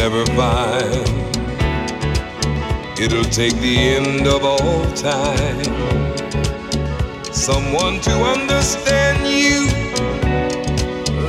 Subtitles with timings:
[0.00, 1.06] never find.
[2.98, 5.64] It'll take the end of all time.
[7.30, 9.66] Someone to understand you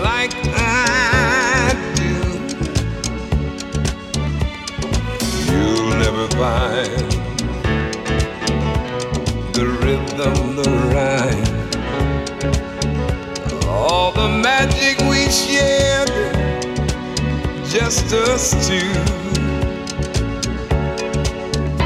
[0.10, 2.14] like I do.
[5.52, 7.12] You'll never find
[9.58, 11.56] the rhythm, the rhyme,
[13.68, 16.01] all the magic we shared,
[17.86, 18.92] just us two.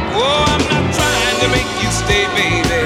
[0.03, 2.81] Oh, I'm not trying to make you stay, baby.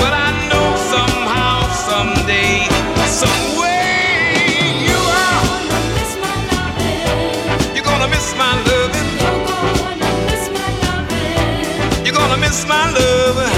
[0.00, 1.56] But I know somehow,
[1.90, 2.66] someday,
[3.22, 5.46] some way you are.
[7.74, 9.10] You're gonna miss my loving.
[12.04, 13.46] You're gonna miss my loving.
[13.46, 13.53] You're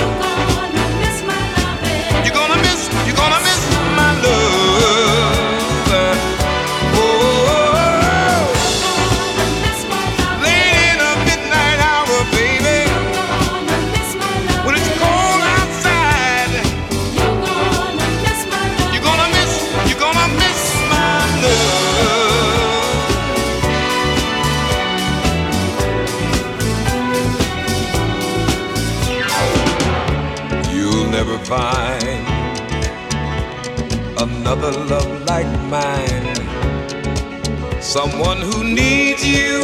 [37.96, 39.62] Someone who needs you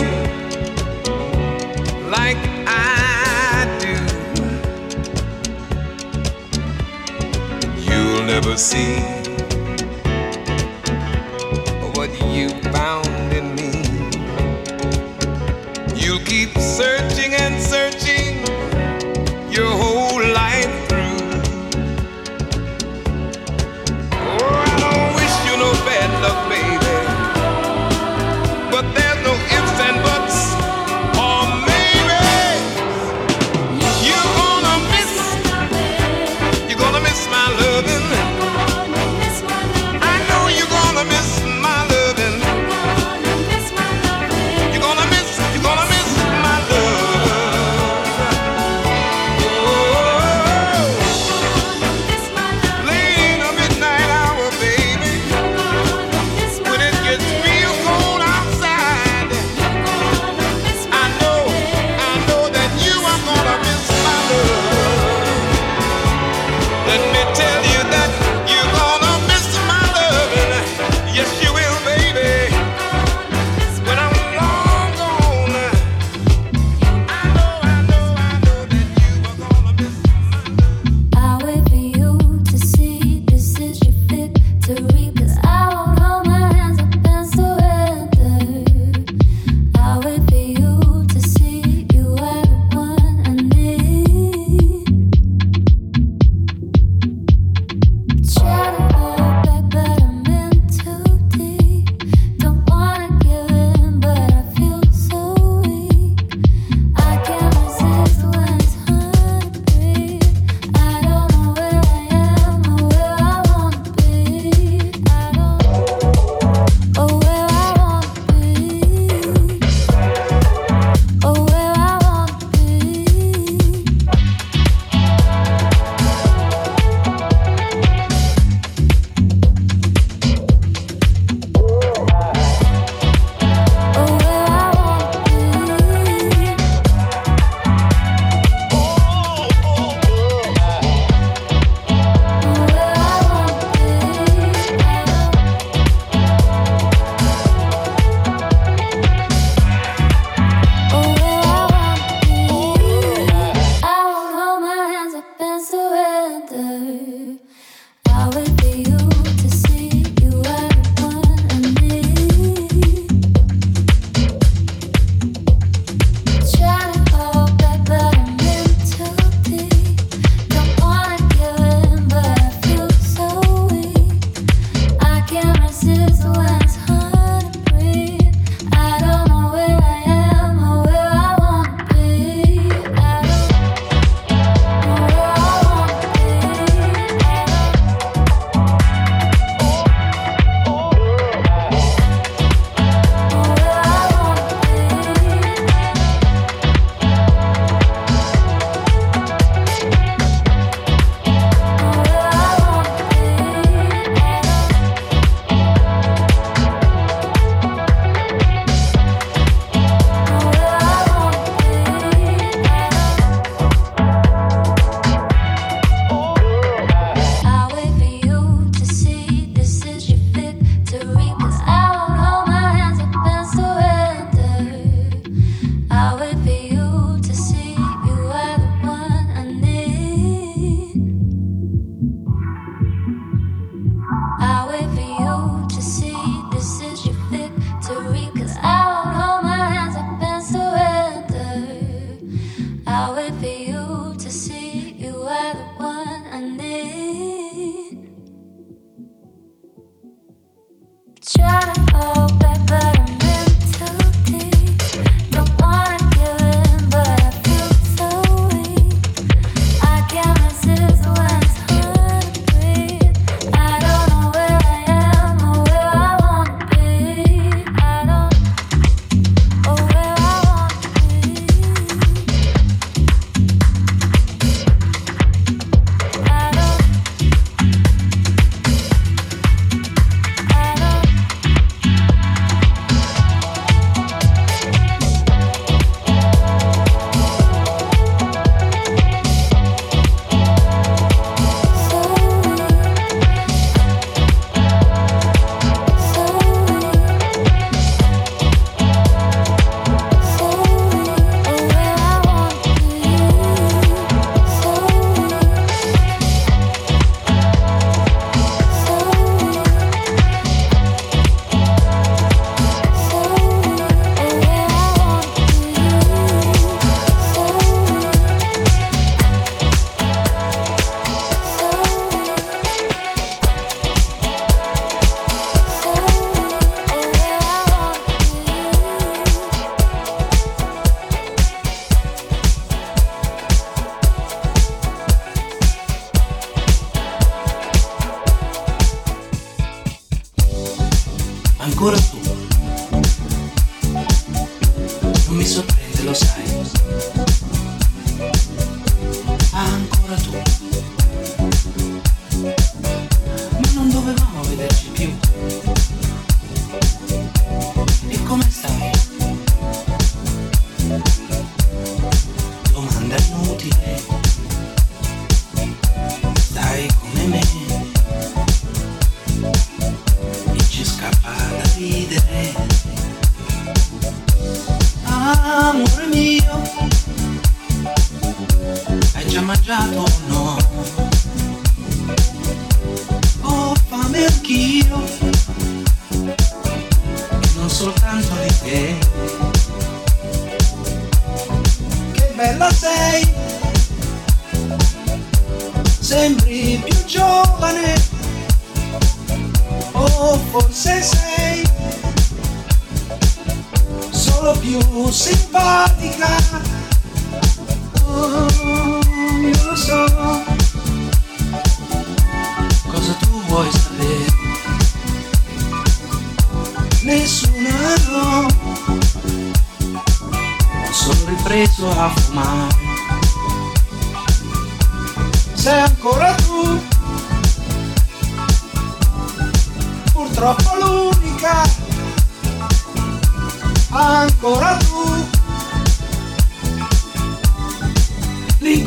[2.09, 3.95] like I do.
[7.79, 9.12] You'll never see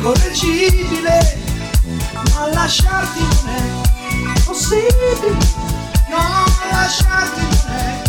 [0.06, 1.38] l'incorreggibile
[2.34, 5.36] ma lasciarti non è possibile
[6.10, 8.02] no lasciarti non è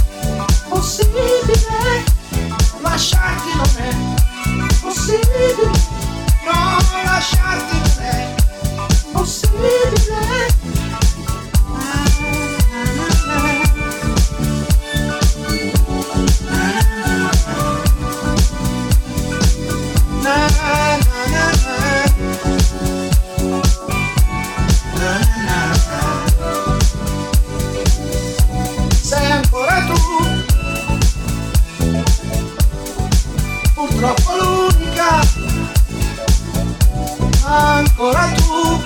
[0.70, 2.04] possibile
[2.82, 5.72] lasciarti non è possibile
[6.46, 8.36] no lasciarti non è
[9.12, 10.67] possibile
[33.88, 35.22] Purtroppo l'unica
[37.44, 38.82] Ancora tu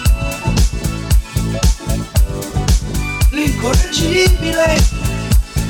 [3.31, 4.83] L'incorreggibile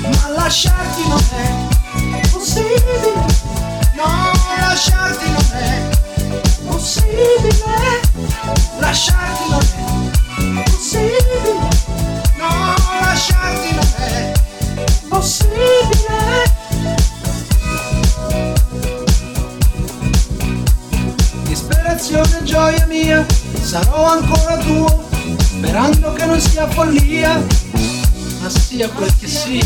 [0.02, 3.42] Ma lasciarti non è possibile
[4.04, 5.90] No, lasciarti non è
[6.66, 8.02] possibile.
[8.80, 9.62] Lasciarti non
[10.58, 11.54] è possibile.
[12.38, 14.32] No, lasciarti non è
[15.08, 15.81] possibile.
[22.52, 23.26] Gioia mia,
[23.62, 27.42] sarò ancora tuo, sperando che non sia follia,
[28.42, 29.64] ma sia quel che sia.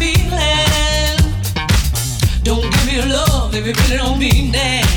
[0.00, 1.18] feeling.
[2.42, 4.89] Don't give me your love if you really don't mean that.